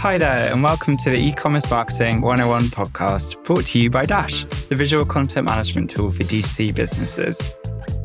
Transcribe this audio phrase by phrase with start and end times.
[0.00, 4.44] Hi there, and welcome to the e-commerce marketing 101 podcast brought to you by Dash,
[4.70, 7.52] the visual content management tool for D2C businesses.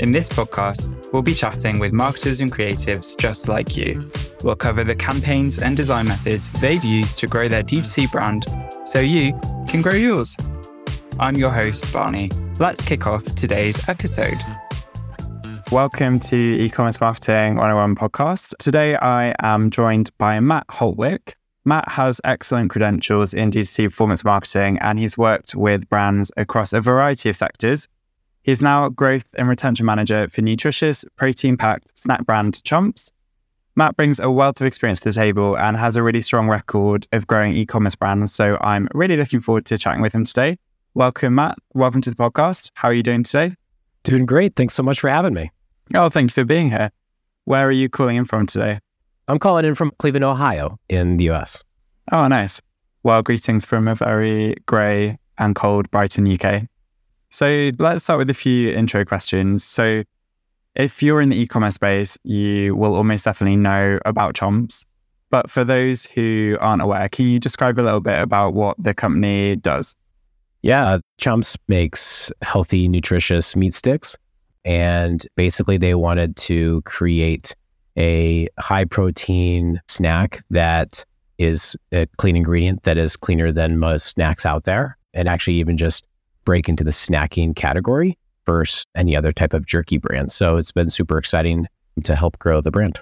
[0.01, 4.11] In this podcast, we'll be chatting with marketers and creatives just like you.
[4.43, 8.43] We'll cover the campaigns and design methods they've used to grow their D2C brand
[8.85, 9.31] so you
[9.65, 10.35] can grow yours.
[11.17, 12.29] I'm your host, Barney.
[12.59, 14.35] Let's kick off today's episode.
[15.71, 18.53] Welcome to e-commerce marketing 101 podcast.
[18.57, 21.35] Today I am joined by Matt Holtwick.
[21.67, 26.79] Matt has excellent credentials in D2C performance marketing and he's worked with brands across a
[26.79, 27.87] variety of sectors.
[28.43, 33.11] He's now growth and retention manager for nutritious, protein packed snack brand Chomps.
[33.75, 37.07] Matt brings a wealth of experience to the table and has a really strong record
[37.11, 38.31] of growing e commerce brands.
[38.31, 40.59] So I'm really looking forward to chatting with him today.
[40.93, 41.57] Welcome, Matt.
[41.73, 42.69] Welcome to the podcast.
[42.75, 43.55] How are you doing today?
[44.03, 44.55] Doing great.
[44.55, 45.49] Thanks so much for having me.
[45.95, 46.91] Oh, thank you for being here.
[47.45, 48.79] Where are you calling in from today?
[49.27, 51.63] I'm calling in from Cleveland, Ohio, in the US.
[52.11, 52.61] Oh, nice.
[53.03, 56.63] Well, greetings from a very grey and cold Brighton, UK.
[57.29, 59.63] So let's start with a few intro questions.
[59.63, 60.03] So,
[60.75, 64.85] if you're in the e commerce space, you will almost definitely know about Chomps.
[65.29, 68.93] But for those who aren't aware, can you describe a little bit about what the
[68.93, 69.95] company does?
[70.61, 74.17] Yeah, Chomps makes healthy, nutritious meat sticks.
[74.65, 77.55] And basically, they wanted to create
[77.97, 81.05] a high protein snack that
[81.37, 85.77] is a clean ingredient that is cleaner than most snacks out there, and actually even
[85.77, 86.07] just
[86.45, 90.31] break into the snacking category versus any other type of jerky brand.
[90.31, 91.67] So it's been super exciting
[92.03, 92.99] to help grow the brand.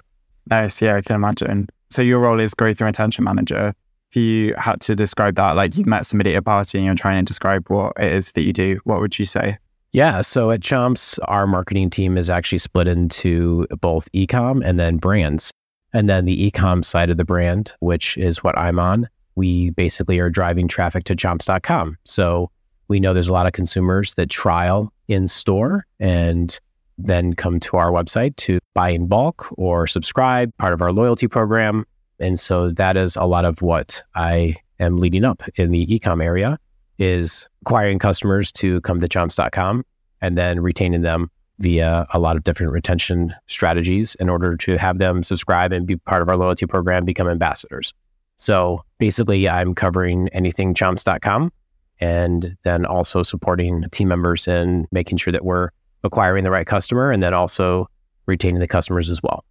[0.50, 0.80] Nice.
[0.80, 1.68] Yeah, I can imagine.
[1.90, 3.74] So your role is growth and retention manager.
[4.10, 6.94] If you had to describe that, like you met somebody at a party and you're
[6.94, 9.58] trying to describe what it is that you do, what would you say?
[9.94, 10.22] Yeah.
[10.22, 15.52] So at Chomps, our marketing team is actually split into both ecom and then brands.
[15.92, 20.18] And then the ecom side of the brand, which is what I'm on, we basically
[20.18, 21.96] are driving traffic to chomps.com.
[22.06, 22.50] So
[22.88, 26.58] we know there's a lot of consumers that trial in store and
[26.98, 31.28] then come to our website to buy in bulk or subscribe, part of our loyalty
[31.28, 31.84] program.
[32.18, 36.20] And so that is a lot of what I am leading up in the ecom
[36.20, 36.58] area
[36.98, 39.84] is acquiring customers to come to chomps.com
[40.20, 44.98] and then retaining them via a lot of different retention strategies in order to have
[44.98, 47.94] them subscribe and be part of our loyalty program, become ambassadors.
[48.38, 51.52] So basically, I'm covering anything chomps.com
[52.00, 55.70] and then also supporting team members and making sure that we're
[56.02, 57.88] acquiring the right customer and then also
[58.26, 59.44] retaining the customers as well.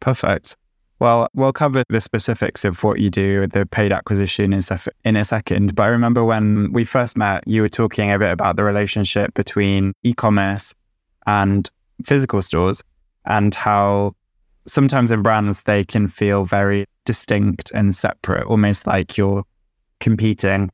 [0.00, 0.56] Perfect.
[1.00, 4.62] Well, we'll cover the specifics of what you do, the paid acquisition in,
[5.04, 5.74] in a second.
[5.74, 9.34] But I remember when we first met, you were talking a bit about the relationship
[9.34, 10.72] between e commerce
[11.26, 11.68] and
[12.04, 12.82] physical stores
[13.26, 14.14] and how
[14.66, 19.44] sometimes in brands they can feel very distinct and separate, almost like you're
[20.00, 20.70] competing.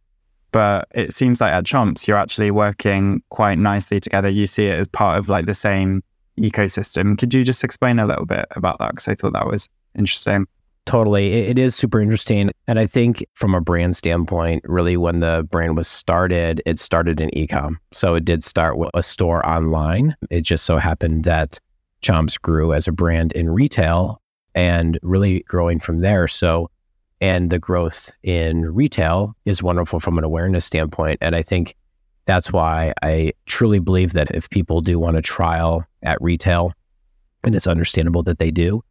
[0.52, 4.28] But it seems like at Chomps, you're actually working quite nicely together.
[4.28, 6.02] You see it as part of like the same
[6.40, 7.18] ecosystem.
[7.18, 8.90] Could you just explain a little bit about that?
[8.90, 10.46] Because I thought that was interesting.
[10.86, 11.32] Totally.
[11.32, 12.50] It is super interesting.
[12.66, 17.20] And I think from a brand standpoint, really when the brand was started, it started
[17.20, 17.76] in ecom.
[17.92, 20.16] So it did start with a store online.
[20.30, 21.60] It just so happened that
[22.02, 24.20] Chomps grew as a brand in retail
[24.54, 26.26] and really growing from there.
[26.26, 26.70] So,
[27.20, 31.18] and the growth in retail is wonderful from an awareness standpoint.
[31.20, 31.76] And I think
[32.24, 36.72] that's why I truly believe that if people do want to trial at retail,
[37.44, 38.82] and it's understandable that they do,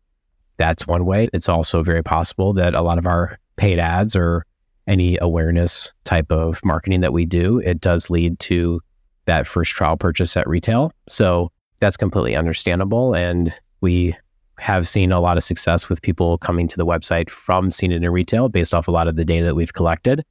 [0.58, 1.28] that's one way.
[1.34, 4.46] It's also very possible that a lot of our paid ads or
[4.88, 8.82] any awareness type of marketing that we do, it does lead to
[9.26, 10.92] that first trial purchase at retail.
[11.08, 13.16] So that's completely understandable.
[13.16, 14.16] And we
[14.58, 18.04] have seen a lot of success with people coming to the website from seeing it
[18.04, 20.26] in retail based off a lot of the data that we've collected.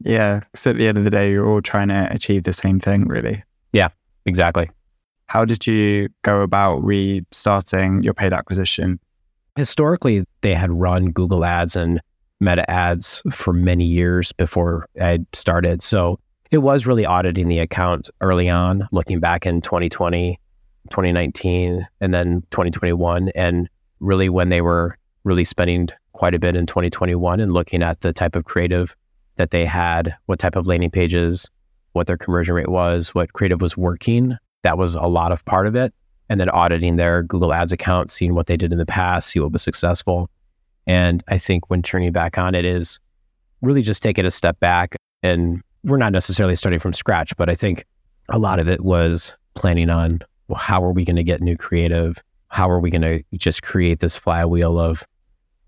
[0.00, 0.40] Yeah.
[0.54, 3.08] So at the end of the day, you're all trying to achieve the same thing,
[3.08, 3.42] really.
[3.72, 3.88] Yeah,
[4.26, 4.70] exactly.
[5.26, 9.00] How did you go about restarting your paid acquisition?
[9.56, 12.00] historically they had run Google Ads and
[12.40, 15.82] Meta Ads for many years before I started.
[15.82, 16.18] So
[16.50, 20.38] it was really auditing the account early on, looking back in 2020,
[20.90, 23.30] 2019, and then 2021.
[23.34, 23.68] And
[24.00, 28.12] really when they were really spending quite a bit in 2021 and looking at the
[28.12, 28.94] type of creative
[29.36, 31.50] that they had, what type of landing pages,
[31.92, 34.36] what their conversion rate was, what creative was working.
[34.64, 35.94] That was a lot of part of it
[36.28, 39.40] and then auditing their Google Ads account, seeing what they did in the past, see
[39.40, 40.28] what was successful.
[40.86, 42.98] And I think when turning back on it is
[43.62, 44.96] really just taking a step back.
[45.22, 47.84] And we're not necessarily starting from scratch, but I think
[48.30, 51.56] a lot of it was planning on well, how are we going to get new
[51.56, 52.22] creative?
[52.48, 55.04] How are we going to just create this flywheel of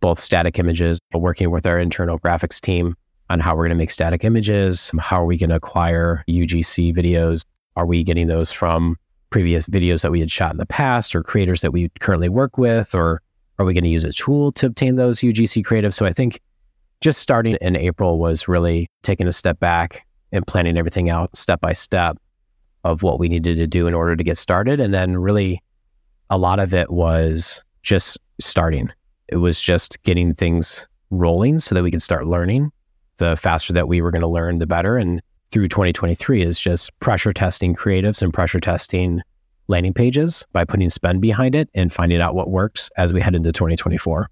[0.01, 2.95] both static images, working with our internal graphics team
[3.31, 6.95] on how we're going to make static images, how are we going to acquire UGC
[6.95, 7.43] videos?
[7.76, 8.96] Are we getting those from
[9.31, 12.58] previous videos that we had shot in the past or creators that we currently work
[12.58, 12.94] with?
[12.94, 13.20] Or
[13.58, 15.94] are we going to use a tool to obtain those UGC creatives?
[15.94, 16.40] So I think
[17.00, 21.61] just starting in April was really taking a step back and planning everything out step
[21.61, 22.17] by step
[22.84, 24.81] of what we needed to do in order to get started.
[24.81, 25.62] And then really
[26.31, 28.90] a lot of it was just starting.
[29.28, 32.70] It was just getting things rolling so that we could start learning.
[33.19, 34.96] The faster that we were going to learn, the better.
[34.96, 39.23] And through 2023 is just pressure testing creatives and pressure testing
[39.69, 43.35] landing pages by putting spend behind it and finding out what works as we head
[43.35, 44.29] into 2024.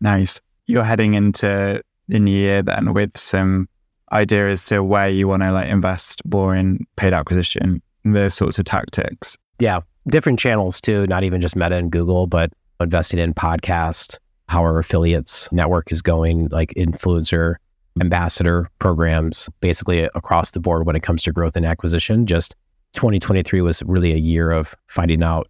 [0.00, 0.40] Nice.
[0.66, 3.68] You're heading into the new year then with some
[4.12, 8.58] idea as to where you want to like invest more in paid acquisition, the sorts
[8.58, 9.36] of tactics.
[9.58, 9.80] Yeah.
[10.08, 14.18] Different channels too, not even just Meta and Google, but investing in podcast,
[14.48, 17.56] how our affiliates network is going, like influencer,
[18.00, 22.26] ambassador programs, basically across the board when it comes to growth and acquisition.
[22.26, 22.54] Just
[22.94, 25.48] 2023 was really a year of finding out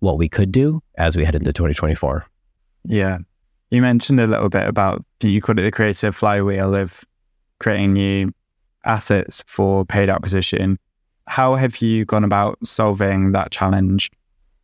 [0.00, 2.26] what we could do as we head into 2024.
[2.84, 3.18] Yeah.
[3.70, 7.04] You mentioned a little bit about you called it the creative flywheel of
[7.58, 8.32] creating new
[8.84, 10.78] assets for paid acquisition.
[11.26, 14.10] How have you gone about solving that challenge?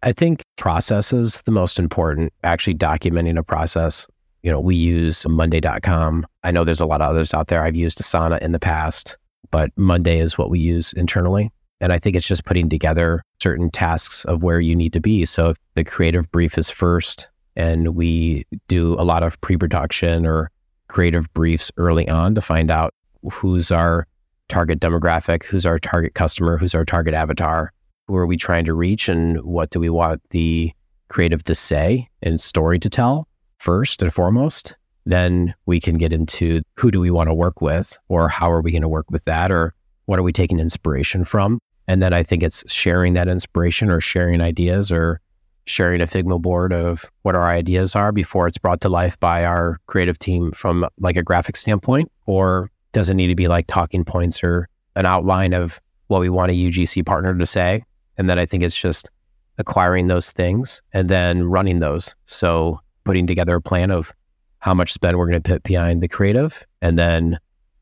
[0.03, 4.07] I think process is the most important, actually documenting a process.
[4.43, 6.27] You know, we use Monday.com.
[6.45, 7.63] I know there's a lot of others out there.
[7.63, 9.17] I've used Asana in the past,
[9.51, 11.51] but Monday is what we use internally.
[11.81, 15.25] And I think it's just putting together certain tasks of where you need to be.
[15.25, 20.27] So if the creative brief is first and we do a lot of pre production
[20.27, 20.51] or
[20.89, 22.95] creative briefs early on to find out
[23.31, 24.07] who's our
[24.49, 27.73] target demographic, who's our target customer, who's our target avatar,
[28.09, 30.73] who are we trying to reach, and what do we want the
[31.09, 33.27] creative to say and story to tell
[33.61, 34.75] first and foremost.
[35.07, 38.63] Then we can get into who do we want to work with, or how are
[38.63, 39.75] we going to work with that, or
[40.07, 41.61] what are we taking inspiration from.
[41.87, 45.21] And then I think it's sharing that inspiration or sharing ideas or
[45.67, 49.45] sharing a Figma board of what our ideas are before it's brought to life by
[49.45, 52.11] our creative team from like a graphic standpoint?
[52.27, 56.29] Or does it need to be like talking points or an outline of what we
[56.29, 57.85] want a UGC partner to say?
[58.17, 59.11] And then I think it's just
[59.59, 62.15] acquiring those things and then running those.
[62.25, 62.81] So
[63.11, 64.15] putting together a plan of
[64.61, 67.37] how much spend we're going to put behind the creative and then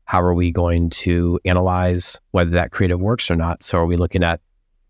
[0.05, 3.63] how are we going to analyze whether that creative works or not?
[3.63, 4.41] So are we looking at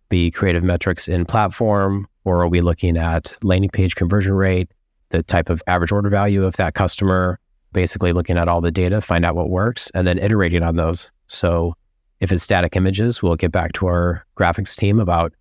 [0.07, 2.07] the creative metrics in platform?
[2.24, 4.71] Or are we looking at landing page conversion rate,
[5.09, 7.38] the type of average order value of that customer,
[7.74, 11.12] basically looking at all the data, find out what works, and then iterating on those.
[11.27, 11.74] So
[12.21, 15.33] if it's static images, we'll get back to our graphics team about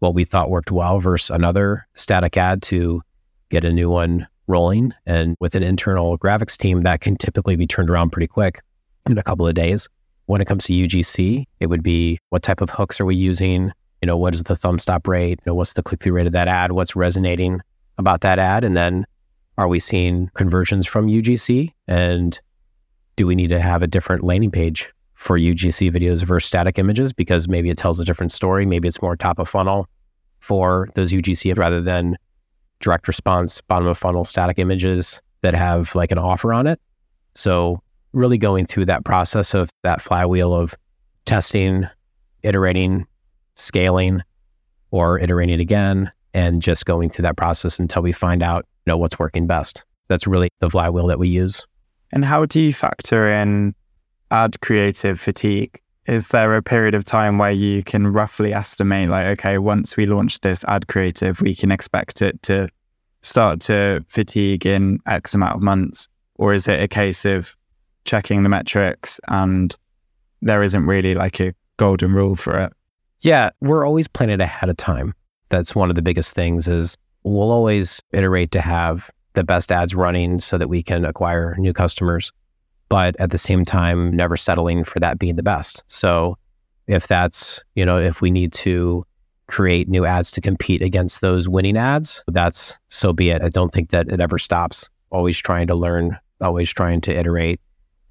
[0.00, 3.00] what we thought worked well versus another static ad to
[3.48, 4.92] get a new one rolling.
[5.06, 8.60] And with an internal graphics team, that can typically be turned around pretty quick
[9.06, 9.88] in a couple of days.
[10.26, 13.72] When it comes to UGC, it would be what type of hooks are we using?
[14.02, 15.38] you know, what is the thumb stop rate?
[15.40, 16.72] You know, what's the click through rate of that ad?
[16.72, 17.60] What's resonating
[17.98, 18.64] about that ad?
[18.64, 19.06] And then
[19.58, 21.72] are we seeing conversions from UGC?
[21.86, 22.38] And
[23.14, 27.12] do we need to have a different landing page for UGC videos versus static images?
[27.12, 28.66] Because maybe it tells a different story.
[28.66, 29.88] Maybe it's more top of funnel
[30.40, 32.16] for those UGC rather than
[32.82, 36.80] direct response, bottom of funnel static images that have like an offer on it.
[37.34, 37.82] So,
[38.12, 40.74] really going through that process of that flywheel of
[41.24, 41.86] testing,
[42.42, 43.06] iterating,
[43.54, 44.20] scaling
[44.90, 48.96] or iterating again and just going through that process until we find out you know
[48.96, 49.84] what's working best.
[50.08, 51.66] That's really the flywheel that we use.
[52.12, 53.74] And how do you factor in
[54.30, 55.80] ad creative fatigue?
[56.06, 60.06] Is there a period of time where you can roughly estimate, like, okay, once we
[60.06, 62.68] launch this ad creative, we can expect it to
[63.22, 66.08] start to fatigue in X amount of months?
[66.36, 67.56] Or is it a case of
[68.04, 69.74] checking the metrics and
[70.40, 72.72] there isn't really like a golden rule for it?
[73.20, 75.14] Yeah, we're always planning ahead of time.
[75.50, 79.94] That's one of the biggest things is we'll always iterate to have the best ads
[79.94, 82.32] running so that we can acquire new customers,
[82.92, 85.82] but at the same time never settling for that being the best.
[85.86, 86.36] So
[86.86, 89.02] if that's, you know, if we need to
[89.46, 93.40] create new ads to compete against those winning ads, that's so be it.
[93.40, 94.90] I don't think that it ever stops.
[95.08, 97.62] Always trying to learn, always trying to iterate,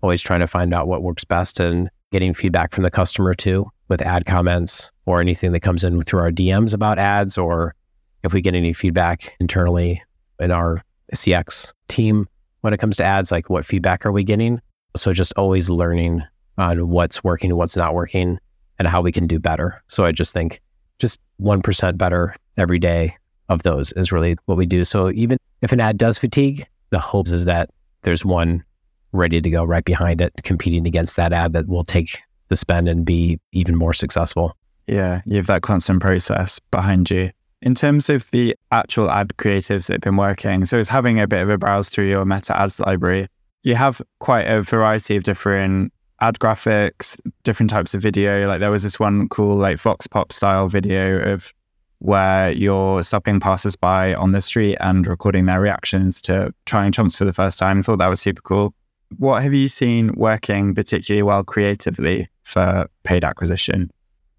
[0.01, 3.69] always trying to find out what works best and getting feedback from the customer too
[3.87, 7.75] with ad comments or anything that comes in through our DMs about ads, or
[8.23, 10.01] if we get any feedback internally
[10.39, 10.83] in our
[11.13, 12.27] CX team
[12.61, 14.59] when it comes to ads, like what feedback are we getting?
[14.95, 16.23] So just always learning
[16.57, 18.39] on what's working, what's not working,
[18.79, 19.81] and how we can do better.
[19.87, 20.61] So I just think
[20.99, 23.15] just 1% better every day
[23.49, 24.83] of those is really what we do.
[24.83, 27.69] So even if an ad does fatigue, the hope is that
[28.01, 28.63] there's one
[29.11, 32.87] ready to go right behind it, competing against that ad that will take the spend
[32.87, 34.55] and be even more successful.
[34.87, 37.31] Yeah, you have that constant process behind you.
[37.61, 41.27] In terms of the actual ad creatives that have been working, so it's having a
[41.27, 43.27] bit of a browse through your meta ads library.
[43.63, 48.47] You have quite a variety of different ad graphics, different types of video.
[48.47, 51.53] Like there was this one cool, like Vox Pop style video of
[51.99, 57.25] where you're stopping passers-by on the street and recording their reactions to trying chomps for
[57.25, 57.79] the first time.
[57.79, 58.73] I thought that was super cool.
[59.17, 63.91] What have you seen working particularly well creatively for paid acquisition?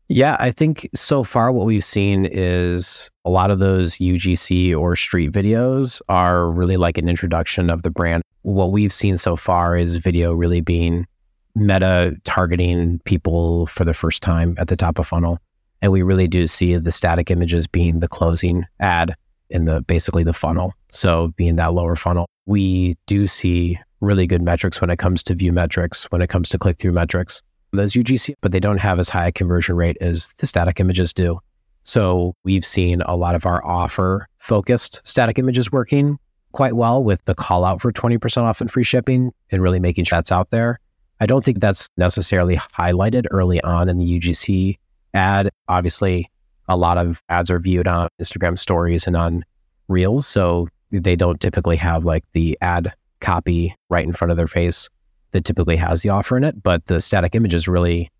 [0.08, 4.96] Yeah, I think so far what we've seen is a lot of those UGC or
[4.96, 8.24] street videos are really like an introduction of the brand.
[8.42, 11.06] What we've seen so far is video really being
[11.54, 15.38] meta targeting people for the first time at the top of funnel.
[15.80, 19.14] And we really do see the static images being the closing ad
[19.50, 20.72] in the basically the funnel.
[20.90, 25.34] So being that lower funnel, we do see really good metrics when it comes to
[25.34, 27.42] view metrics, when it comes to click through metrics.
[27.72, 31.12] Those UGC, but they don't have as high a conversion rate as the static images
[31.12, 31.38] do.
[31.84, 36.18] So we've seen a lot of our offer focused static images working
[36.52, 40.04] quite well with the call out for 20% off and free shipping and really making
[40.04, 40.78] sure that's out there.
[41.20, 44.76] I don't think that's necessarily highlighted early on in the UGC
[45.14, 45.50] ad.
[45.68, 46.30] Obviously,
[46.68, 49.44] a lot of ads are viewed on Instagram stories and on
[49.88, 50.26] Reels.
[50.26, 54.88] So they don't typically have like the ad copy right in front of their face
[55.30, 56.62] that typically has the offer in it.
[56.62, 58.10] But the static images really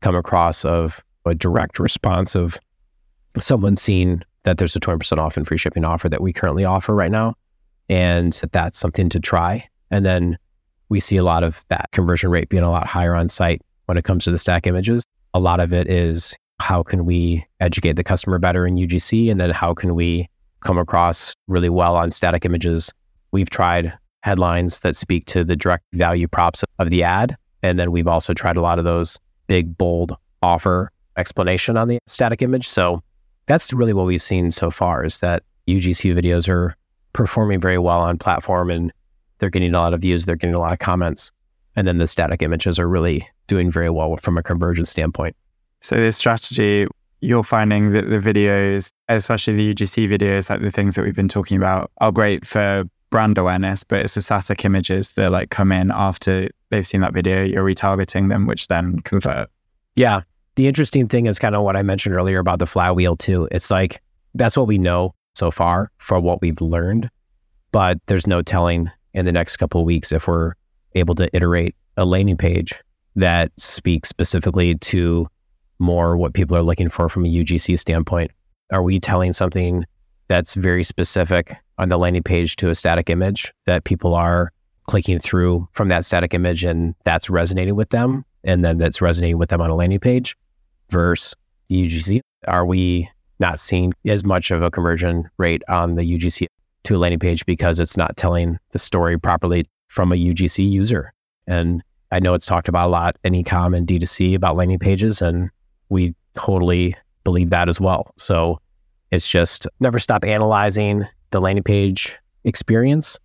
[0.00, 2.58] come across of a direct response of
[3.38, 6.94] someone seeing that there's a 20% off and free shipping offer that we currently offer
[6.94, 7.34] right now.
[7.88, 9.66] And that's something to try.
[9.90, 10.38] And then
[10.88, 13.96] we see a lot of that conversion rate being a lot higher on site when
[13.96, 15.04] it comes to the stack images
[15.36, 19.30] a lot of it is how can we educate the customer better in UGC?
[19.30, 22.90] And then how can we come across really well on static images?
[23.32, 27.36] We've tried headlines that speak to the direct value props of the ad.
[27.62, 31.98] And then we've also tried a lot of those big, bold offer explanation on the
[32.06, 32.66] static image.
[32.66, 33.02] So
[33.44, 36.74] that's really what we've seen so far is that UGC videos are
[37.16, 38.92] performing very well on platform and
[39.38, 41.32] they're getting a lot of views, they're getting a lot of comments.
[41.74, 45.34] And then the static images are really doing very well from a conversion standpoint.
[45.80, 46.86] So this strategy,
[47.20, 51.28] you're finding that the videos, especially the UGC videos, like the things that we've been
[51.28, 55.72] talking about, are great for brand awareness, but it's the static images that like come
[55.72, 59.48] in after they've seen that video, you're retargeting them, which then convert.
[59.94, 60.22] Yeah.
[60.56, 63.48] The interesting thing is kind of what I mentioned earlier about the flywheel too.
[63.50, 64.00] It's like
[64.34, 67.10] that's what we know so far for what we've learned,
[67.72, 70.52] but there's no telling in the next couple of weeks if we're
[70.94, 72.74] able to iterate a landing page
[73.16, 75.26] that speaks specifically to
[75.78, 78.30] more what people are looking for from a UGC standpoint.
[78.72, 79.84] Are we telling something
[80.28, 84.52] that's very specific on the landing page to a static image that people are
[84.86, 89.38] clicking through from that static image and that's resonating with them and then that's resonating
[89.38, 90.36] with them on a landing page
[90.90, 91.34] versus
[91.68, 92.20] the UGC?
[92.48, 96.46] Are we not seeing as much of a conversion rate on the UGC
[96.84, 101.12] to a landing page because it's not telling the story properly from a UGC user?
[101.46, 105.20] And I know it's talked about a lot in ecom and D2C about landing pages,
[105.20, 105.50] and
[105.88, 108.12] we totally believe that as well.
[108.16, 108.60] So
[109.10, 113.18] it's just never stop analyzing the landing page experience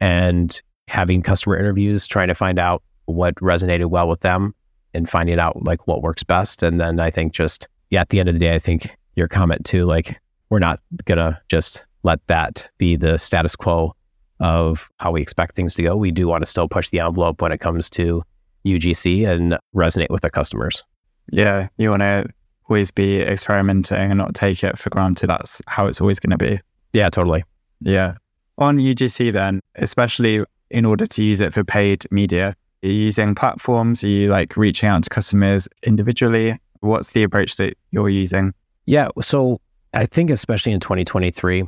[0.00, 4.54] and having customer interviews, trying to find out what resonated well with them
[4.94, 6.62] and finding out like what works best.
[6.62, 9.28] And then I think just, yeah, at the end of the day, I think your
[9.28, 13.94] comment too, like we're not gonna just let that be the status quo
[14.40, 15.96] of how we expect things to go.
[15.96, 18.22] We do want to still push the envelope when it comes to
[18.66, 20.82] UGC and resonate with our customers.
[21.30, 22.26] Yeah, you want to
[22.68, 25.28] always be experimenting and not take it for granted.
[25.28, 26.60] That's how it's always going to be.
[26.92, 27.44] Yeah, totally.
[27.80, 28.14] Yeah.
[28.58, 33.34] On UGC, then, especially in order to use it for paid media, are you using
[33.34, 34.02] platforms?
[34.02, 36.58] Are you like reaching out to customers individually?
[36.80, 38.52] What's the approach that you're using?
[38.86, 39.08] Yeah.
[39.20, 39.60] So
[39.94, 41.64] I think, especially in 2023,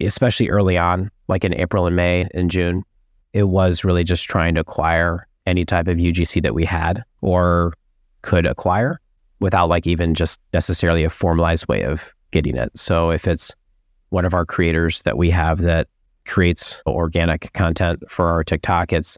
[0.00, 2.82] especially early on, like in April and May and June,
[3.32, 7.74] it was really just trying to acquire any type of UGC that we had or
[8.22, 9.00] could acquire
[9.40, 12.70] without like even just necessarily a formalized way of getting it.
[12.76, 13.54] So if it's
[14.10, 15.88] one of our creators that we have that
[16.26, 19.16] creates organic content for our TikTok, it's,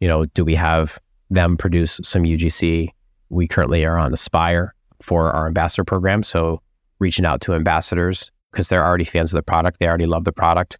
[0.00, 0.98] you know, do we have
[1.30, 2.88] them produce some UGC?
[3.28, 6.22] We currently are on Aspire for our ambassador program.
[6.22, 6.60] So
[7.00, 9.80] reaching out to ambassadors because they're already fans of the product.
[9.80, 10.78] They already love the product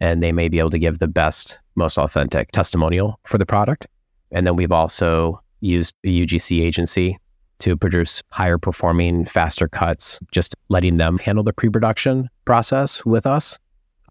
[0.00, 3.86] and they may be able to give the best, most authentic testimonial for the product.
[4.32, 7.18] And then we've also used a UGC agency
[7.60, 13.26] to produce higher performing, faster cuts, just letting them handle the pre production process with
[13.26, 13.58] us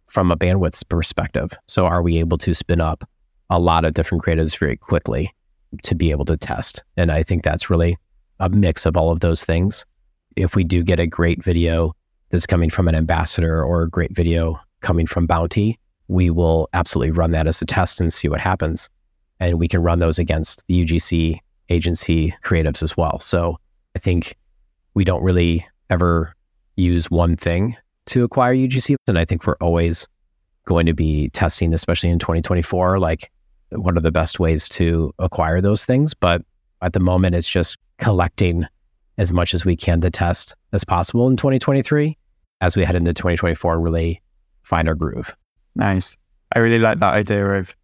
[0.08, 1.52] from a bandwidth perspective.
[1.68, 3.04] So, are we able to spin up
[3.50, 5.34] a lot of different creatives very quickly
[5.84, 6.84] to be able to test?
[6.96, 7.98] And I think that's really
[8.40, 9.86] a mix of all of those things.
[10.36, 11.94] If we do get a great video
[12.30, 17.12] that's coming from an ambassador or a great video coming from Bounty, we will absolutely
[17.12, 18.90] run that as a test and see what happens.
[19.40, 23.20] And we can run those against the UGC agency creatives as well.
[23.20, 23.58] So
[23.96, 24.36] I think
[24.94, 26.36] we don't really ever
[26.76, 27.76] use one thing
[28.08, 28.96] to acquire UGC.
[29.08, 30.08] And I think we're always
[30.66, 33.32] going to be testing, especially in 2024, like
[33.72, 36.14] what are the best ways to acquire those things.
[36.14, 36.44] But
[36.82, 38.66] at the moment, it's just collecting
[39.18, 42.18] as much as we can to test as possible in 2023
[42.62, 44.22] as we head into 2024 and really
[44.64, 45.36] find our groove.
[45.76, 46.16] Nice.
[46.56, 47.76] I really like that idea of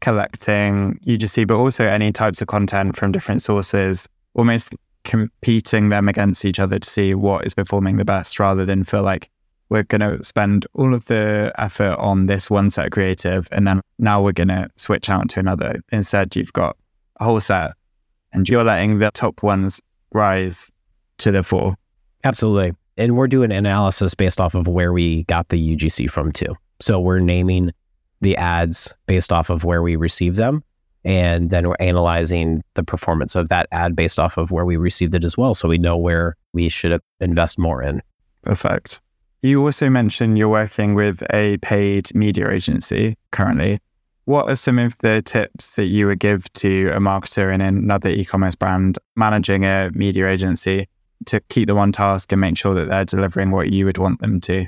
[0.00, 4.74] collecting UGC, but also any types of content from different sources, almost
[5.04, 9.02] competing them against each other to see what is performing the best rather than feel
[9.02, 9.30] like
[9.68, 13.66] we're going to spend all of the effort on this one set of creative and
[13.66, 15.80] then now we're going to switch out to another.
[15.90, 16.76] Instead, you've got
[17.18, 17.72] a whole set
[18.32, 19.80] and you're letting the top ones
[20.12, 20.70] rise
[21.18, 21.76] to the full.
[22.24, 22.72] Absolutely.
[22.96, 26.56] And we're doing analysis based off of where we got the UGC from too.
[26.80, 27.72] So we're naming
[28.20, 30.64] the ads based off of where we receive them.
[31.04, 35.14] And then we're analyzing the performance of that ad based off of where we received
[35.14, 35.54] it as well.
[35.54, 38.02] So we know where we should invest more in.
[38.42, 39.00] Perfect.
[39.42, 43.78] You also mentioned you're working with a paid media agency currently.
[44.24, 48.08] What are some of the tips that you would give to a marketer in another
[48.08, 50.88] e commerce brand managing a media agency
[51.26, 54.20] to keep them on task and make sure that they're delivering what you would want
[54.20, 54.66] them to?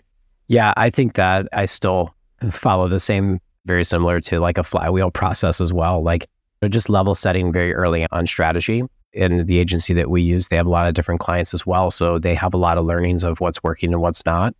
[0.48, 2.14] Yeah, I think that I still
[2.50, 6.02] follow the same, very similar to like a flywheel process as well.
[6.02, 6.26] Like
[6.68, 8.82] just level setting very early on strategy.
[9.12, 11.90] In the agency that we use, they have a lot of different clients as well.
[11.90, 14.54] So they have a lot of learnings of what's working and what's not.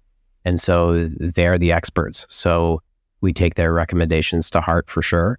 [0.45, 2.27] And so they're the experts.
[2.29, 2.81] So
[3.21, 5.39] we take their recommendations to heart for sure.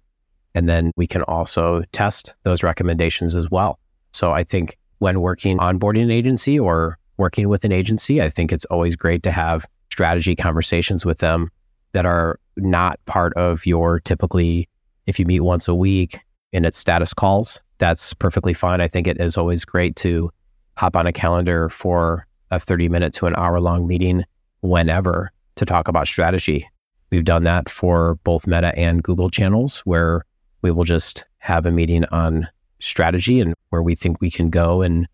[0.54, 3.78] And then we can also test those recommendations as well.
[4.12, 8.52] So I think when working onboarding an agency or working with an agency, I think
[8.52, 11.50] it's always great to have strategy conversations with them
[11.92, 14.68] that are not part of your typically,
[15.06, 16.20] if you meet once a week
[16.52, 18.80] and it's status calls, that's perfectly fine.
[18.80, 20.30] I think it is always great to
[20.76, 24.24] hop on a calendar for a 30 minute to an hour long meeting
[24.60, 26.68] whenever to talk about strategy.
[27.10, 30.24] We've done that for both Meta and Google channels where
[30.62, 32.48] we will just have a meeting on
[32.80, 35.06] strategy and where we think we can go and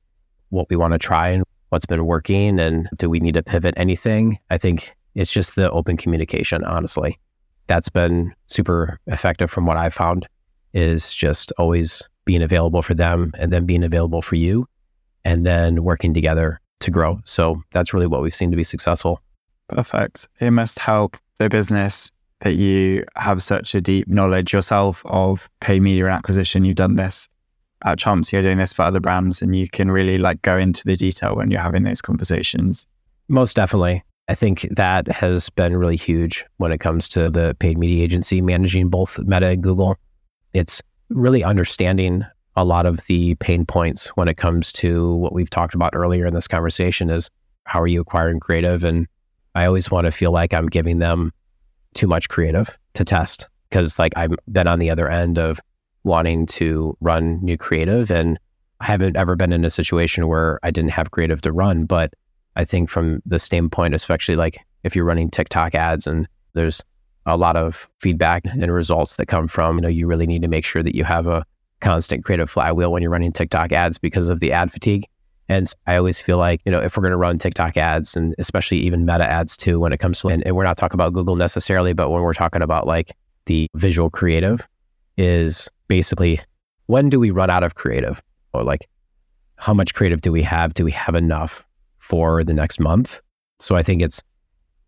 [0.50, 3.74] what we want to try and what's been working and do we need to pivot
[3.76, 4.38] anything?
[4.50, 7.18] I think it's just the open communication, honestly.
[7.66, 10.26] That's been super effective from what I've found
[10.72, 14.66] is just always being available for them and then being available for you
[15.24, 17.20] and then working together to grow.
[17.24, 19.20] So that's really what we've seen to be successful.
[19.68, 20.29] Perfect.
[20.40, 25.81] It must help the business that you have such a deep knowledge yourself of pay
[25.81, 26.64] media acquisition.
[26.64, 27.29] You've done this
[27.87, 30.83] at Chomps, you're doing this for other brands, and you can really like go into
[30.85, 32.87] the detail when you're having those conversations.
[33.29, 34.03] Most definitely.
[34.29, 38.42] I think that has been really huge when it comes to the paid media agency
[38.42, 39.96] managing both Meta and Google.
[40.53, 42.25] It's really understanding
[42.57, 46.27] a lot of the pain points when it comes to what we've talked about earlier
[46.27, 47.31] in this conversation is
[47.64, 49.07] how are you acquiring creative and
[49.55, 51.33] I always want to feel like I'm giving them
[51.94, 55.61] too much creative to test because like I've been on the other end of
[56.07, 58.38] wanting to run new creative and
[58.81, 62.14] I haven't ever been in a situation where I didn't have creative to run, but
[62.55, 66.81] I think from the standpoint, especially like if you're running TikTok ads and there's
[67.27, 70.49] a lot of feedback and results that come from, you know, you really need to
[70.49, 71.45] make sure that you have a
[71.81, 75.07] constant creative flywheel when you're running TikTok ads because of the ad fatigue.
[75.49, 78.35] And I always feel like, you know, if we're going to run TikTok ads and
[78.38, 81.12] especially even meta ads too, when it comes to, and, and we're not talking about
[81.14, 83.12] Google necessarily, but when we're talking about like
[83.47, 84.66] the visual creative
[85.16, 86.40] is basically
[86.87, 88.88] when do we run out of creative or like
[89.57, 90.74] how much creative do we have?
[90.74, 91.66] Do we have enough
[91.98, 93.20] for the next month?
[93.59, 94.22] So I think it's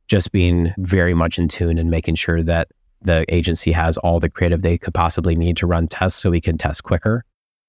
[0.09, 2.69] just being very much in tune and making sure that
[3.03, 6.41] the agency has all the creative they could possibly need to run tests so we
[6.41, 7.25] can test quicker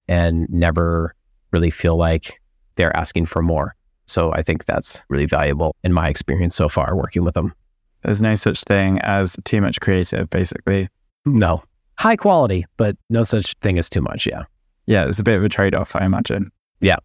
[0.08, 1.14] and never
[1.52, 2.40] really feel like
[2.76, 3.74] they're asking for more.
[4.06, 7.54] So I think that's really valuable in my experience so far working with them.
[8.02, 10.88] There's no such thing as too much creative, basically.
[11.26, 11.62] No.
[12.00, 14.24] High quality, but no such thing as too much.
[14.24, 14.44] Yeah.
[14.86, 16.50] Yeah, it's a bit of a trade off, I imagine.
[16.80, 16.96] Yeah.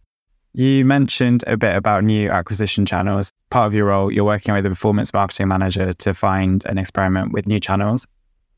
[0.54, 3.30] You mentioned a bit about new acquisition channels.
[3.50, 7.34] Part of your role, you're working with a performance marketing manager to find and experiment
[7.34, 8.08] with new channels.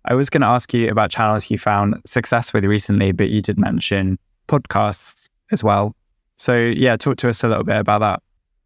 [0.06, 3.42] I was going to ask you about channels you found success with recently, but you
[3.42, 5.96] did mention podcasts as well.
[6.36, 8.22] So, yeah, talk to us a little bit about that.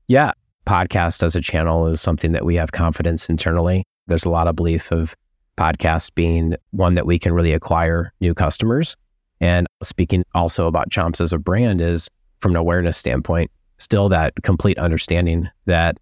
[0.09, 0.31] Yeah.
[0.65, 4.57] Podcast as a channel is something that we have confidence internally There's a lot of
[4.57, 5.15] belief of
[5.57, 8.95] podcasts being one that we can really acquire new customers.
[9.39, 12.07] And speaking also about Chomps as a brand is
[12.39, 15.97] from an awareness standpoint, still that complete understanding that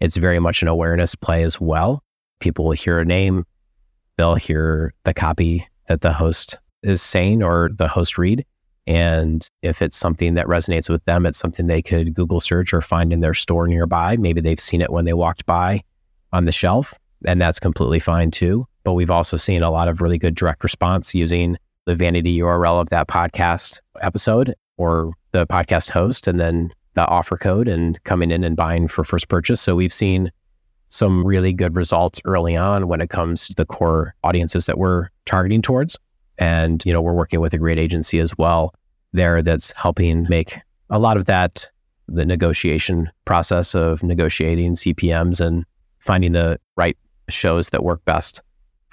[0.00, 2.02] it's very much an awareness play as well.
[2.40, 3.44] People will hear a name,
[4.16, 8.44] they'll hear the copy that the host is saying or the host read.
[8.86, 12.80] And if it's something that resonates with them, it's something they could Google search or
[12.80, 14.16] find in their store nearby.
[14.18, 15.82] Maybe they've seen it when they walked by
[16.32, 16.94] on the shelf,
[17.26, 18.66] and that's completely fine too.
[18.84, 22.80] But we've also seen a lot of really good direct response using the vanity URL
[22.80, 28.30] of that podcast episode or the podcast host and then the offer code and coming
[28.30, 29.60] in and buying for first purchase.
[29.60, 30.30] So we've seen
[30.88, 35.08] some really good results early on when it comes to the core audiences that we're
[35.26, 35.96] targeting towards.
[36.38, 38.74] And, you know, we're working with a great agency as well
[39.12, 40.58] there that's helping make
[40.90, 41.68] a lot of that,
[42.08, 45.64] the negotiation process of negotiating CPMs and
[45.98, 46.96] finding the right
[47.28, 48.42] shows that work best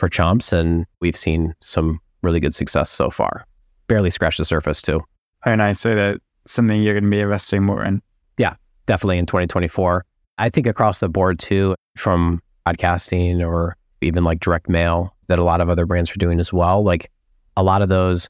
[0.01, 0.51] for Chomps.
[0.51, 3.45] And we've seen some really good success so far.
[3.87, 4.99] Barely scratched the surface too.
[5.45, 5.79] Oh, nice.
[5.79, 8.01] So that something you're going to be investing more in.
[8.39, 8.55] Yeah,
[8.87, 10.03] definitely in 2024.
[10.39, 15.43] I think across the board too, from podcasting or even like direct mail that a
[15.43, 16.83] lot of other brands are doing as well.
[16.83, 17.11] Like
[17.55, 18.27] a lot of those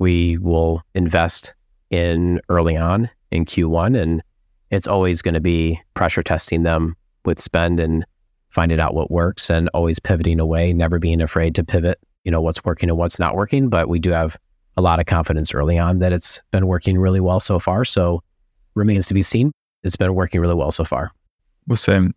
[0.00, 1.54] we will invest
[1.90, 4.20] in early on in Q1 and
[4.72, 8.04] it's always going to be pressure testing them with spend and
[8.50, 12.40] finding out what works and always pivoting away, never being afraid to pivot, you know,
[12.40, 13.68] what's working and what's not working.
[13.68, 14.36] But we do have
[14.76, 17.84] a lot of confidence early on that it's been working really well so far.
[17.84, 18.22] So
[18.74, 19.52] remains to be seen.
[19.82, 21.10] It's been working really well so far.
[21.70, 22.14] Awesome.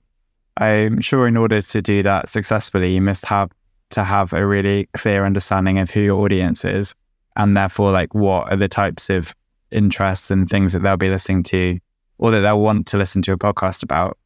[0.57, 3.51] I'm sure in order to do that successfully, you must have
[3.91, 6.93] to have a really clear understanding of who your audience is
[7.35, 9.33] and therefore like what are the types of
[9.71, 11.79] interests and things that they'll be listening to
[12.17, 14.17] or that they'll want to listen to a podcast about.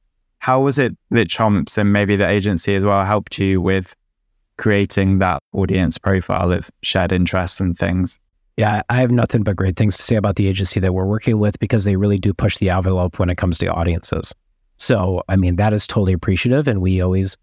[0.45, 3.95] How was it that Chomps and maybe the agency as well helped you with
[4.59, 8.19] creating that audience profile of shared interests and things?
[8.55, 11.39] Yeah, I have nothing but great things to say about the agency that we're working
[11.39, 14.35] with because they really do push the envelope when it comes to audiences.
[14.77, 16.67] So, I mean, that is totally appreciative.
[16.67, 17.35] And we always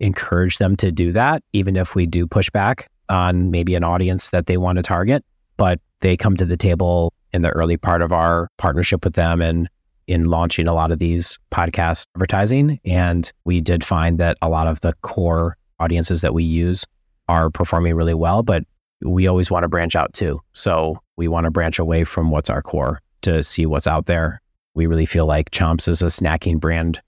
[0.00, 4.30] encourage them to do that, even if we do push back on maybe an audience
[4.30, 5.24] that they want to target.
[5.56, 9.40] But they come to the table in the early part of our partnership with them
[9.40, 9.68] and
[10.10, 12.80] in launching a lot of these podcast advertising.
[12.84, 16.84] And we did find that a lot of the core audiences that we use
[17.28, 18.64] are performing really well, but
[19.02, 20.40] we always want to branch out too.
[20.52, 24.42] So we want to branch away from what's our core to see what's out there.
[24.74, 27.00] We really feel like Chomps is a snacking brand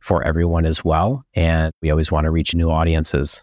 [0.00, 1.24] for everyone as well.
[1.34, 3.42] And we always want to reach new audiences.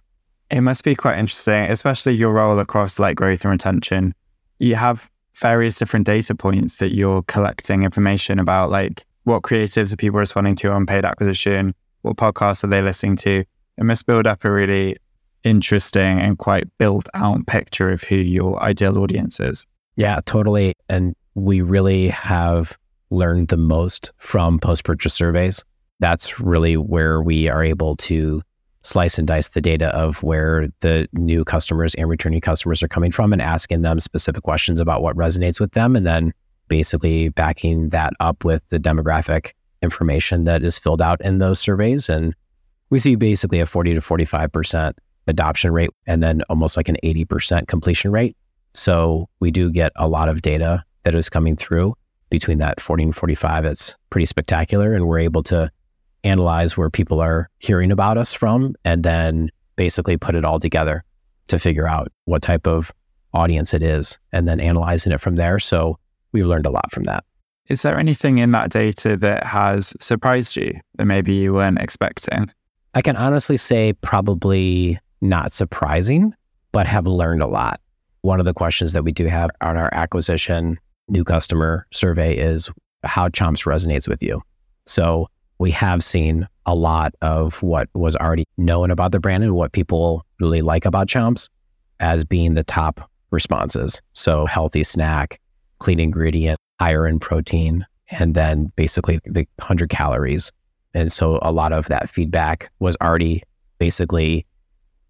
[0.50, 4.16] It must be quite interesting, especially your role across like growth and retention.
[4.58, 9.98] You have various different data points that you're collecting information about, like what creatives are
[9.98, 13.44] people responding to on paid acquisition, what podcasts are they listening to.
[13.78, 14.98] It must build up a really
[15.44, 19.66] interesting and quite built out picture of who your ideal audience is.
[19.96, 20.74] Yeah, totally.
[20.90, 22.78] And we really have
[23.10, 25.64] learned the most from post purchase surveys
[26.00, 28.42] that's really where we are able to
[28.84, 33.12] slice and dice the data of where the new customers and returning customers are coming
[33.12, 36.34] from and asking them specific questions about what resonates with them and then
[36.68, 42.10] basically backing that up with the demographic information that is filled out in those surveys.
[42.10, 42.36] And
[42.90, 44.94] we see basically a 40 to 45%
[45.28, 48.36] adoption rate and then almost like an 80% completion rate.
[48.74, 51.96] So we do get a lot of data that is coming through.
[52.30, 55.70] Between that 40 and 45 it's pretty spectacular and we're able to
[56.24, 61.04] analyze where people are hearing about us from, and then basically put it all together
[61.48, 62.94] to figure out what type of
[63.34, 65.60] audience it is, and then analyzing it from there.
[65.60, 65.98] So
[66.32, 67.24] we've learned a lot from that.
[67.68, 72.52] Is there anything in that data that has surprised you that maybe you weren't expecting?
[72.94, 76.34] I can honestly say probably not surprising,
[76.72, 77.80] but have learned a lot.
[78.22, 80.78] One of the questions that we do have on our acquisition
[81.10, 82.70] new customer survey is
[83.04, 84.42] how Chomps resonates with you.
[84.86, 85.28] So
[85.60, 89.72] we have seen a lot of what was already known about the brand and what
[89.72, 91.50] people really like about Chomps
[92.00, 94.02] as being the top responses.
[94.14, 95.40] So healthy snack,
[95.80, 100.52] clean ingredient, higher in protein, and then basically the 100 calories.
[100.94, 103.44] And so a lot of that feedback was already
[103.80, 104.46] basically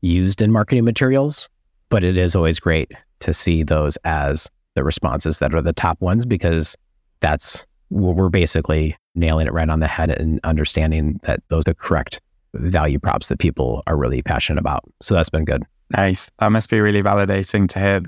[0.02, 1.50] used in marketing materials,
[1.90, 6.02] but it is always great to see those as the responses that are the top
[6.02, 6.76] ones because
[7.20, 11.72] that's what we're basically nailing it right on the head and understanding that those are
[11.72, 12.22] the correct
[12.54, 14.84] value props that people are really passionate about.
[15.02, 15.64] So that's been good.
[15.96, 16.30] Nice.
[16.40, 18.02] That must be really validating to hear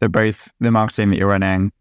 [0.00, 1.72] that both the marketing that you're running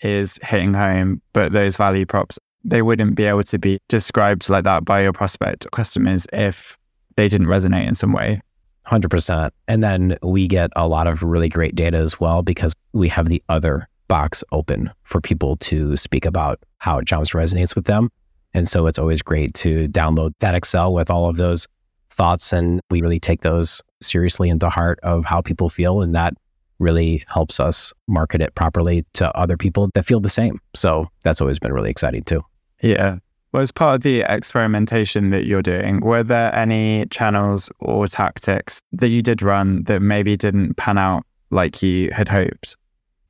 [0.00, 4.64] is hitting home, but those value props, they wouldn't be able to be described like
[4.64, 6.76] that by your prospect or customers if
[7.16, 8.40] they didn't resonate in some way.
[8.86, 9.50] 100%.
[9.68, 13.28] And then we get a lot of really great data as well because we have
[13.28, 18.10] the other box open for people to speak about how Chomps resonates with them.
[18.52, 21.66] And so it's always great to download that Excel with all of those
[22.10, 22.52] thoughts.
[22.52, 26.02] And we really take those seriously into heart of how people feel.
[26.02, 26.34] And that
[26.78, 30.60] really helps us market it properly to other people that feel the same.
[30.74, 32.42] So that's always been really exciting too.
[32.82, 33.16] Yeah.
[33.52, 38.82] Well, as part of the experimentation that you're doing, were there any channels or tactics
[38.92, 42.76] that you did run that maybe didn't pan out like you had hoped?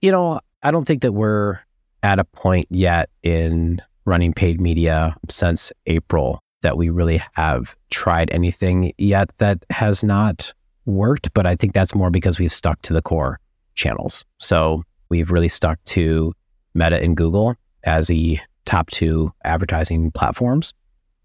[0.00, 1.58] You know, I don't think that we're
[2.02, 8.30] at a point yet in running paid media since April that we really have tried
[8.30, 10.52] anything yet that has not
[10.86, 11.34] worked.
[11.34, 13.40] But I think that's more because we've stuck to the core
[13.74, 14.24] channels.
[14.38, 16.32] So we've really stuck to
[16.74, 20.72] Meta and Google as the top two advertising platforms.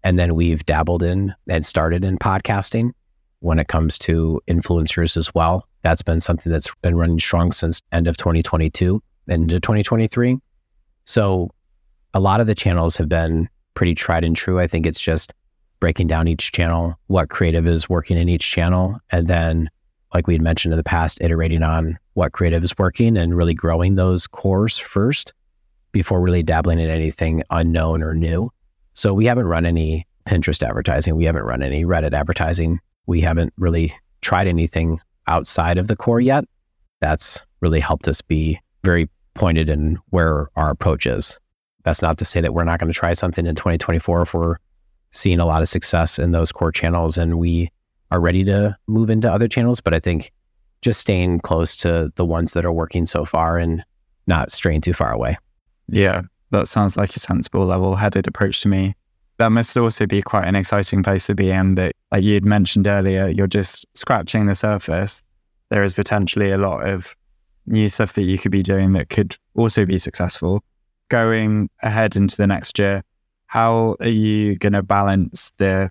[0.02, 2.90] And then we've dabbled in and started in podcasting
[3.40, 5.68] when it comes to influencers as well.
[5.82, 10.38] That's been something that's been running strong since end of 2022 into 2023.
[11.04, 11.50] So
[12.14, 14.58] a lot of the channels have been pretty tried and true.
[14.58, 15.32] I think it's just
[15.80, 19.70] breaking down each channel, what creative is working in each channel, and then
[20.14, 23.54] like we had mentioned in the past, iterating on what creative is working and really
[23.54, 25.32] growing those cores first
[25.92, 28.50] before really dabbling in anything unknown or new.
[28.94, 31.16] So we haven't run any Pinterest advertising.
[31.16, 32.80] We haven't run any Reddit advertising.
[33.06, 36.44] We haven't really tried anything outside of the core yet.
[37.00, 41.38] That's really helped us be very pointed in where our approach is.
[41.84, 44.56] That's not to say that we're not going to try something in 2024 if we're
[45.12, 47.70] seeing a lot of success in those core channels and we
[48.10, 49.80] are ready to move into other channels.
[49.80, 50.32] But I think
[50.82, 53.84] just staying close to the ones that are working so far and
[54.26, 55.36] not straying too far away.
[55.88, 58.94] Yeah, that sounds like a sensible level headed approach to me.
[59.38, 62.88] That must also be quite an exciting place to be in that, like you'd mentioned
[62.88, 65.22] earlier, you're just scratching the surface.
[65.70, 67.14] There is potentially a lot of
[67.68, 70.62] new stuff that you could be doing that could also be successful.
[71.08, 73.02] Going ahead into the next year,
[73.46, 75.90] how are you going to balance the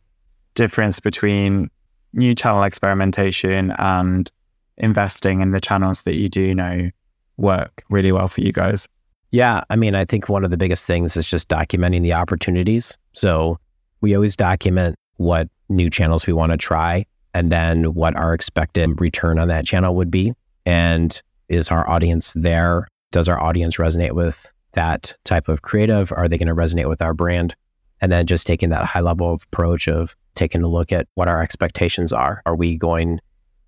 [0.53, 1.69] difference between
[2.13, 4.29] new channel experimentation and
[4.77, 6.89] investing in the channels that you do know
[7.37, 8.87] work really well for you guys?
[9.31, 9.61] Yeah.
[9.69, 12.97] I mean, I think one of the biggest things is just documenting the opportunities.
[13.13, 13.59] So
[14.01, 19.01] we always document what new channels we want to try and then what our expected
[19.01, 20.33] return on that channel would be.
[20.65, 22.87] And is our audience there?
[23.11, 26.11] Does our audience resonate with that type of creative?
[26.11, 27.55] Are they going to resonate with our brand?
[28.01, 31.27] And then just taking that high level of approach of taking a look at what
[31.27, 32.41] our expectations are.
[32.45, 33.19] Are we going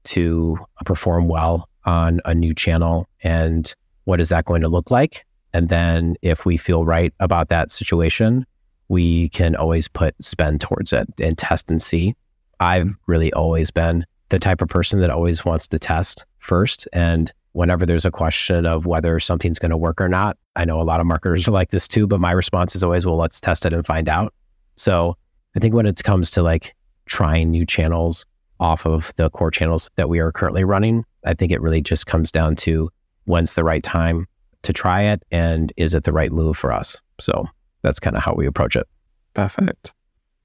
[0.05, 3.07] to perform well on a new channel?
[3.23, 5.25] And what is that going to look like?
[5.53, 8.45] And then if we feel right about that situation,
[8.87, 12.15] we can always put spend towards it and test and see.
[12.59, 16.87] I've really always been the type of person that always wants to test first.
[16.93, 20.79] And whenever there's a question of whether something's going to work or not, I know
[20.79, 23.41] a lot of marketers are like this too, but my response is always, well, let's
[23.41, 24.33] test it and find out.
[24.75, 25.17] So
[25.57, 26.73] I think when it comes to like
[27.05, 28.25] trying new channels
[28.61, 32.05] off of the core channels that we are currently running, I think it really just
[32.05, 32.89] comes down to
[33.25, 34.25] when's the right time
[34.61, 36.95] to try it and is it the right move for us?
[37.19, 37.45] So
[37.81, 38.87] that's kind of how we approach it.
[39.33, 39.93] Perfect.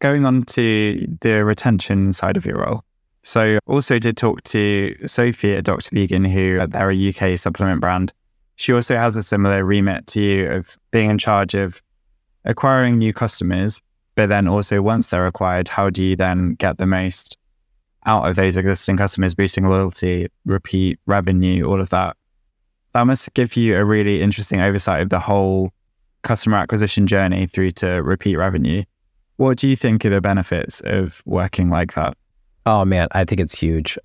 [0.01, 2.83] Going on to the retention side of your role.
[3.25, 5.91] So also did talk to Sophie at Dr.
[5.93, 8.13] Vegan, who uh, they're a UK supplement brand.
[8.57, 11.83] She also has a similar remit to you of being in charge of
[12.45, 13.81] acquiring new customers,
[14.15, 17.37] but then also once they're acquired, how do you then get the most
[18.07, 22.17] out of those existing customers, boosting loyalty, repeat revenue, all of that?
[22.95, 25.73] that must give you a really interesting oversight of the whole
[26.23, 28.83] customer acquisition journey through to repeat revenue.
[29.37, 32.17] What do you think are the benefits of working like that?
[32.67, 33.99] Oh man, I think it's huge.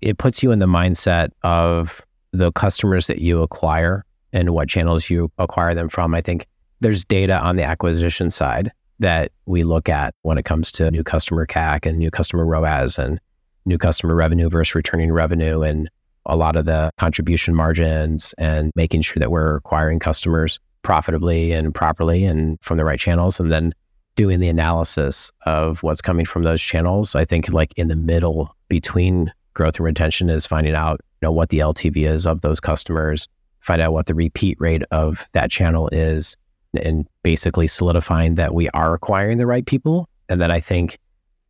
[0.00, 5.10] It puts you in the mindset of the customers that you acquire and what channels
[5.10, 6.14] you acquire them from.
[6.14, 6.46] I think
[6.80, 11.02] there's data on the acquisition side that we look at when it comes to new
[11.02, 13.20] customer CAC and new customer ROAS and
[13.64, 15.90] new customer revenue versus returning revenue and
[16.26, 21.74] a lot of the contribution margins and making sure that we're acquiring customers profitably and
[21.74, 23.40] properly and from the right channels.
[23.40, 23.74] And then
[24.20, 27.14] doing the analysis of what's coming from those channels.
[27.14, 31.32] I think like in the middle between growth and retention is finding out, you know,
[31.32, 33.28] what the LTV is of those customers,
[33.60, 36.36] find out what the repeat rate of that channel is,
[36.78, 40.06] and basically solidifying that we are acquiring the right people.
[40.28, 40.98] And then I think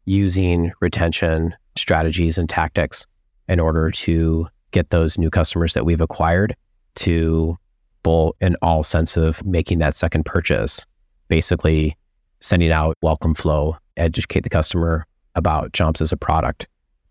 [0.05, 3.05] using retention strategies and tactics
[3.49, 6.55] in order to get those new customers that we've acquired
[6.95, 7.59] to
[8.05, 10.87] bowl in all sense of making that second purchase,
[11.27, 11.97] basically
[12.41, 16.69] sending out welcome flow, educate the customer about Chomps as a product.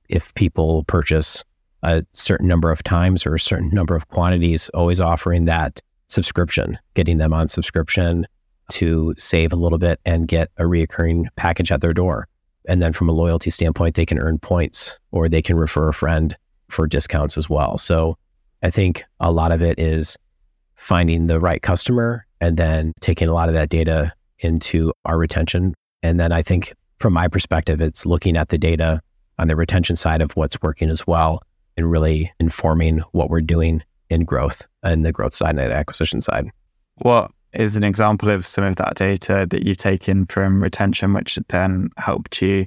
[0.10, 1.44] If people purchase
[1.84, 6.78] a certain number of times or a certain number of quantities, always offering that subscription,
[6.96, 8.26] getting them on subscription
[8.72, 12.28] to save a little bit and get a reoccurring package at their door.
[12.68, 15.94] And then from a loyalty standpoint, they can earn points or they can refer a
[15.94, 16.36] friend
[16.68, 17.78] for discounts as well.
[17.78, 18.18] So
[18.62, 20.18] I think a lot of it is
[20.76, 25.74] finding the right customer and then taking a lot of that data into our retention.
[26.04, 29.02] And then I think from my perspective, it's looking at the data
[29.38, 31.42] on the retention side of what's working as well
[31.78, 36.22] and really informing what we're doing in growth and the growth side and the acquisition
[36.22, 36.50] side.
[36.96, 41.40] What is an example of some of that data that you've taken from retention, which
[41.48, 42.66] then helped you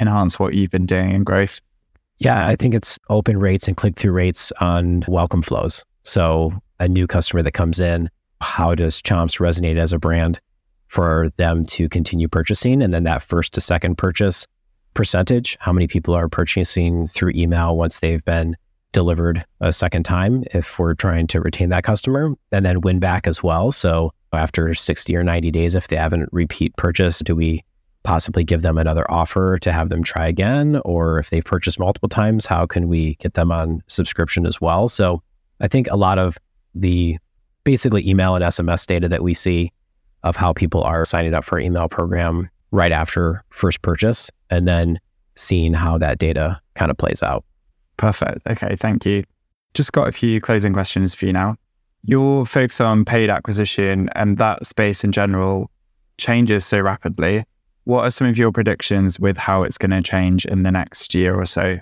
[0.00, 1.60] enhance what you've been doing in growth?
[2.18, 5.84] Yeah, I think it's open rates and click through rates on welcome flows.
[6.04, 10.40] So, a new customer that comes in, how does Chomps resonate as a brand
[10.92, 12.82] for them to continue purchasing?
[12.82, 14.46] And then that first to second purchase
[14.92, 18.54] percentage, how many people are purchasing through email once they've been
[18.92, 23.26] delivered a second time if we're trying to retain that customer and then win back
[23.26, 23.72] as well.
[23.72, 27.64] So after 60 or 90 days, if they haven't repeat purchase, do we
[28.02, 30.78] possibly give them another offer to have them try again?
[30.84, 34.88] Or if they've purchased multiple times, how can we get them on subscription as well?
[34.88, 35.22] So
[35.58, 36.36] I think a lot of
[36.74, 37.16] the
[37.64, 39.72] basically email and SMS data that we see
[40.24, 44.98] of how people are signing up for email program right after first purchase and then
[45.36, 47.44] seeing how that data kind of plays out.
[47.96, 48.46] Perfect.
[48.46, 49.24] Okay, thank you.
[49.74, 51.56] Just got a few closing questions for you now.
[52.04, 55.70] Your focus on paid acquisition and that space in general
[56.18, 57.44] changes so rapidly.
[57.84, 61.14] What are some of your predictions with how it's going to change in the next
[61.14, 61.78] year or so?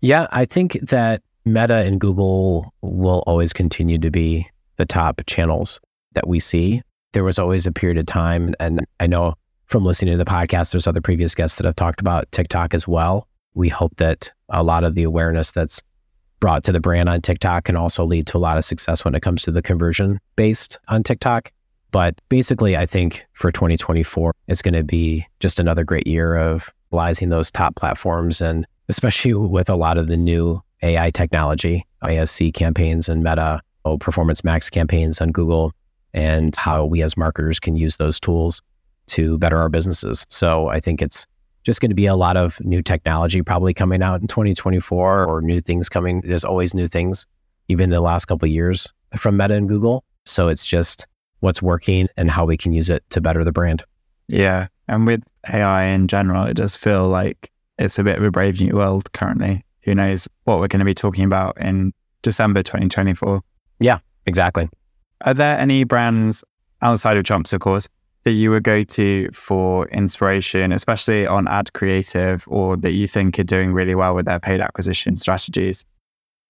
[0.00, 5.80] Yeah, I think that Meta and Google will always continue to be the top channels
[6.12, 6.82] that we see.
[7.14, 9.34] There was always a period of time, and I know
[9.66, 12.86] from listening to the podcast, there's other previous guests that have talked about TikTok as
[12.86, 13.28] well.
[13.54, 15.80] We hope that a lot of the awareness that's
[16.40, 19.14] brought to the brand on TikTok can also lead to a lot of success when
[19.14, 21.52] it comes to the conversion based on TikTok.
[21.92, 26.74] But basically, I think for 2024, it's going to be just another great year of
[26.90, 32.52] utilizing those top platforms and especially with a lot of the new AI technology, IFC
[32.52, 35.72] campaigns and Meta, oh, Performance Max campaigns on Google,
[36.14, 38.62] and how we as marketers can use those tools
[39.08, 40.24] to better our businesses.
[40.30, 41.26] So I think it's
[41.64, 45.42] just going to be a lot of new technology probably coming out in 2024 or
[45.42, 46.22] new things coming.
[46.22, 47.26] There's always new things,
[47.68, 50.04] even the last couple years from Meta and Google.
[50.24, 51.06] So it's just
[51.40, 53.82] what's working and how we can use it to better the brand.
[54.28, 54.68] Yeah.
[54.88, 55.22] And with
[55.52, 59.12] AI in general, it does feel like it's a bit of a brave new world
[59.12, 59.64] currently.
[59.82, 63.42] Who knows what we're going to be talking about in December 2024?
[63.80, 64.68] Yeah, exactly.
[65.24, 66.44] Are there any brands
[66.82, 67.88] outside of Chomps, of course,
[68.24, 73.38] that you would go to for inspiration, especially on ad creative, or that you think
[73.38, 75.84] are doing really well with their paid acquisition strategies?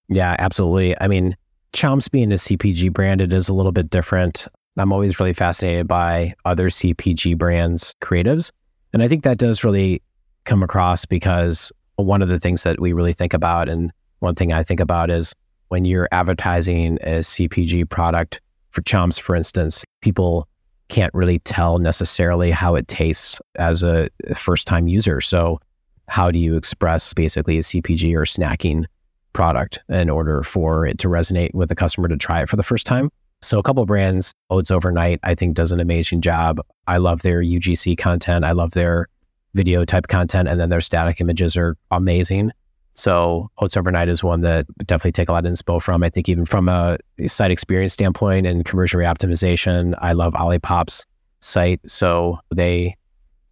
[0.09, 1.01] Yeah, absolutely.
[1.01, 1.37] I mean,
[1.73, 4.47] Chomps being a CPG brand, it is a little bit different.
[4.77, 8.51] I'm always really fascinated by other CPG brands' creatives.
[8.93, 10.03] And I think that does really
[10.45, 14.53] come across because one of the things that we really think about, and one thing
[14.53, 15.33] I think about is
[15.69, 18.41] when you're advertising a CPG product
[18.75, 20.49] for Chomps, for instance, people
[20.89, 25.21] can't really tell necessarily how it tastes as a first time user.
[25.21, 25.61] So,
[26.09, 28.85] how do you express basically a CPG or snacking
[29.33, 32.63] product in order for it to resonate with the customer to try it for the
[32.63, 33.11] first time?
[33.41, 36.61] So, a couple brands, Oats Overnight, I think does an amazing job.
[36.87, 38.45] I love their UGC content.
[38.45, 39.07] I love their
[39.55, 42.51] video type content, and then their static images are amazing.
[42.95, 46.03] So Oats Overnight is one that definitely take a lot of inspo from.
[46.03, 51.05] I think even from a site experience standpoint and conversion rate optimization, I love Olipop's
[51.41, 51.81] site.
[51.87, 52.97] So they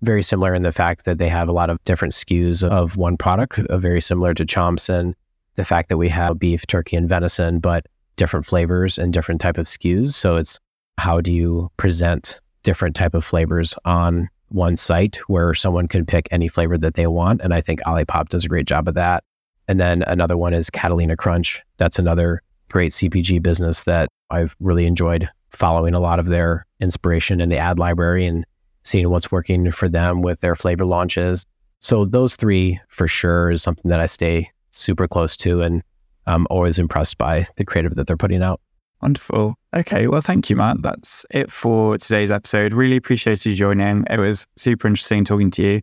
[0.02, 3.16] very similar in the fact that they have a lot of different SKUs of one
[3.16, 5.14] product, uh, very similar to Chomps and
[5.54, 9.58] the fact that we have beef, turkey, and venison, but different flavors and different type
[9.58, 10.12] of SKUs.
[10.12, 10.58] So it's
[10.98, 16.28] how do you present different type of flavors on one site where someone can pick
[16.30, 17.40] any flavor that they want.
[17.40, 19.24] And I think Olipop does a great job of that.
[19.68, 21.62] And then another one is Catalina Crunch.
[21.76, 27.40] That's another great CPG business that I've really enjoyed following a lot of their inspiration
[27.40, 28.44] in the ad library and
[28.84, 31.44] seeing what's working for them with their flavor launches.
[31.80, 35.82] So those three for sure is something that I stay super close to and
[36.26, 38.60] I'm always impressed by the creative that they're putting out.
[39.02, 39.56] Wonderful.
[39.74, 40.06] Okay.
[40.06, 40.80] Well, thank you, Matt.
[40.80, 42.72] That's it for today's episode.
[42.72, 44.04] Really appreciate you joining.
[44.08, 45.80] It was super interesting talking to you.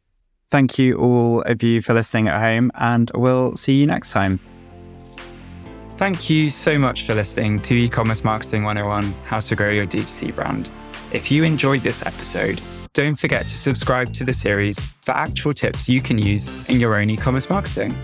[0.51, 4.39] Thank you, all of you, for listening at home, and we'll see you next time.
[5.97, 9.85] Thank you so much for listening to E Commerce Marketing 101 How to Grow Your
[9.85, 10.71] D2C Brand.
[11.11, 12.61] If you enjoyed this episode,
[12.93, 16.99] don't forget to subscribe to the series for actual tips you can use in your
[16.99, 17.95] own e commerce marketing.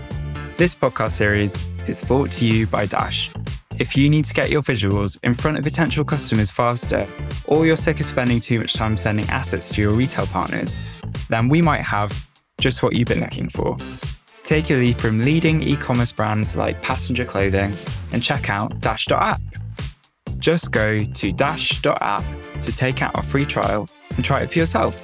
[0.56, 1.56] This podcast series
[1.88, 3.32] is brought to you by Dash.
[3.80, 7.06] If you need to get your visuals in front of potential customers faster,
[7.46, 10.78] or you're sick of spending too much time sending assets to your retail partners,
[11.28, 12.12] then we might have
[12.60, 13.76] just what you've been looking for.
[14.44, 17.72] Take a lead from leading e commerce brands like Passenger Clothing
[18.12, 19.40] and check out Dash.app.
[20.38, 22.24] Just go to dash.app
[22.60, 24.94] to take out a free trial and try it for yourself.